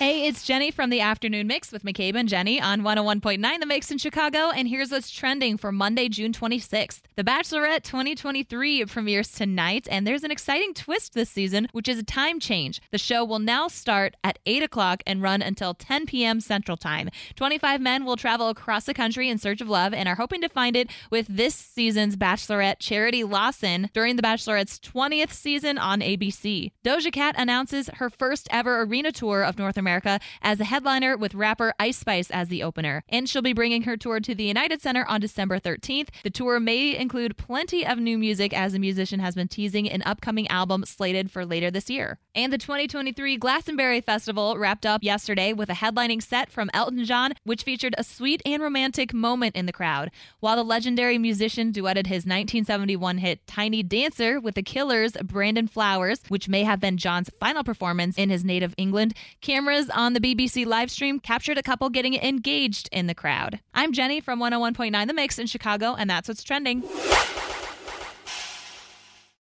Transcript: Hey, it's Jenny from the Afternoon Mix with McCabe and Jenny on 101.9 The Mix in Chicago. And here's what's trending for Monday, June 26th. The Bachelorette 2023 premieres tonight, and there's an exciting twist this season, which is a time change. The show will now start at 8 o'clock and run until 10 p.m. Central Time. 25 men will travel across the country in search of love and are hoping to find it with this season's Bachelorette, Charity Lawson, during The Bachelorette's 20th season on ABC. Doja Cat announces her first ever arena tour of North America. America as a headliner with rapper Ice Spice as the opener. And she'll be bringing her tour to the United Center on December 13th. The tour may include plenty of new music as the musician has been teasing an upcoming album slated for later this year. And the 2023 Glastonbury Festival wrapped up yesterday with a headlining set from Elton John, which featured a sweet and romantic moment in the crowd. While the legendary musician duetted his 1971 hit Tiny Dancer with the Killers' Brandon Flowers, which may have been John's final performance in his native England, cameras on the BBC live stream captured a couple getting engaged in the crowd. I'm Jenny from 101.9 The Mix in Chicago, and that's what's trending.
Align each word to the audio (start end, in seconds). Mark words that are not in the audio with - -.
Hey, 0.00 0.26
it's 0.26 0.44
Jenny 0.44 0.70
from 0.70 0.88
the 0.88 1.02
Afternoon 1.02 1.46
Mix 1.46 1.72
with 1.72 1.82
McCabe 1.82 2.14
and 2.14 2.26
Jenny 2.26 2.58
on 2.58 2.80
101.9 2.80 3.60
The 3.60 3.66
Mix 3.66 3.90
in 3.90 3.98
Chicago. 3.98 4.48
And 4.48 4.66
here's 4.66 4.90
what's 4.90 5.10
trending 5.10 5.58
for 5.58 5.70
Monday, 5.70 6.08
June 6.08 6.32
26th. 6.32 7.02
The 7.16 7.22
Bachelorette 7.22 7.82
2023 7.82 8.86
premieres 8.86 9.30
tonight, 9.30 9.86
and 9.90 10.06
there's 10.06 10.24
an 10.24 10.30
exciting 10.30 10.72
twist 10.72 11.12
this 11.12 11.28
season, 11.28 11.68
which 11.72 11.86
is 11.86 11.98
a 11.98 12.02
time 12.02 12.40
change. 12.40 12.80
The 12.90 12.96
show 12.96 13.26
will 13.26 13.40
now 13.40 13.68
start 13.68 14.14
at 14.24 14.38
8 14.46 14.62
o'clock 14.62 15.02
and 15.06 15.20
run 15.20 15.42
until 15.42 15.74
10 15.74 16.06
p.m. 16.06 16.40
Central 16.40 16.78
Time. 16.78 17.10
25 17.36 17.82
men 17.82 18.06
will 18.06 18.16
travel 18.16 18.48
across 18.48 18.84
the 18.84 18.94
country 18.94 19.28
in 19.28 19.36
search 19.36 19.60
of 19.60 19.68
love 19.68 19.92
and 19.92 20.08
are 20.08 20.14
hoping 20.14 20.40
to 20.40 20.48
find 20.48 20.76
it 20.76 20.88
with 21.10 21.26
this 21.28 21.54
season's 21.54 22.16
Bachelorette, 22.16 22.78
Charity 22.78 23.22
Lawson, 23.22 23.90
during 23.92 24.16
The 24.16 24.22
Bachelorette's 24.22 24.78
20th 24.78 25.34
season 25.34 25.76
on 25.76 26.00
ABC. 26.00 26.72
Doja 26.82 27.12
Cat 27.12 27.34
announces 27.36 27.90
her 27.96 28.08
first 28.08 28.48
ever 28.50 28.80
arena 28.80 29.12
tour 29.12 29.42
of 29.42 29.58
North 29.58 29.76
America. 29.76 29.89
America 29.90 30.20
as 30.40 30.60
a 30.60 30.64
headliner 30.64 31.16
with 31.16 31.34
rapper 31.34 31.74
Ice 31.80 31.98
Spice 31.98 32.30
as 32.30 32.46
the 32.46 32.62
opener. 32.62 33.02
And 33.08 33.28
she'll 33.28 33.42
be 33.42 33.52
bringing 33.52 33.82
her 33.82 33.96
tour 33.96 34.20
to 34.20 34.34
the 34.36 34.44
United 34.44 34.80
Center 34.80 35.04
on 35.08 35.20
December 35.20 35.58
13th. 35.58 36.10
The 36.22 36.30
tour 36.30 36.60
may 36.60 36.96
include 36.96 37.36
plenty 37.36 37.84
of 37.84 37.98
new 37.98 38.16
music 38.16 38.52
as 38.52 38.72
the 38.72 38.78
musician 38.78 39.18
has 39.18 39.34
been 39.34 39.48
teasing 39.48 39.90
an 39.90 40.02
upcoming 40.06 40.46
album 40.46 40.84
slated 40.86 41.28
for 41.30 41.44
later 41.44 41.72
this 41.72 41.90
year. 41.90 42.18
And 42.36 42.52
the 42.52 42.58
2023 42.58 43.36
Glastonbury 43.38 44.00
Festival 44.00 44.56
wrapped 44.56 44.86
up 44.86 45.02
yesterday 45.02 45.52
with 45.52 45.68
a 45.68 45.74
headlining 45.74 46.22
set 46.22 46.52
from 46.52 46.70
Elton 46.72 47.04
John, 47.04 47.32
which 47.42 47.64
featured 47.64 47.96
a 47.98 48.04
sweet 48.04 48.40
and 48.46 48.62
romantic 48.62 49.12
moment 49.12 49.56
in 49.56 49.66
the 49.66 49.72
crowd. 49.72 50.12
While 50.38 50.54
the 50.54 50.62
legendary 50.62 51.18
musician 51.18 51.72
duetted 51.72 52.06
his 52.06 52.26
1971 52.26 53.18
hit 53.18 53.44
Tiny 53.48 53.82
Dancer 53.82 54.38
with 54.38 54.54
the 54.54 54.62
Killers' 54.62 55.16
Brandon 55.24 55.66
Flowers, 55.66 56.20
which 56.28 56.48
may 56.48 56.62
have 56.62 56.78
been 56.78 56.96
John's 56.96 57.30
final 57.40 57.64
performance 57.64 58.16
in 58.16 58.30
his 58.30 58.44
native 58.44 58.74
England, 58.76 59.14
cameras 59.40 59.79
on 59.88 60.12
the 60.12 60.20
BBC 60.20 60.66
live 60.66 60.90
stream 60.90 61.18
captured 61.20 61.56
a 61.56 61.62
couple 61.62 61.88
getting 61.88 62.14
engaged 62.14 62.88
in 62.92 63.06
the 63.06 63.14
crowd. 63.14 63.60
I'm 63.72 63.92
Jenny 63.92 64.20
from 64.20 64.38
101.9 64.38 65.06
The 65.06 65.14
Mix 65.14 65.38
in 65.38 65.46
Chicago, 65.46 65.94
and 65.94 66.10
that's 66.10 66.28
what's 66.28 66.42
trending. 66.42 66.82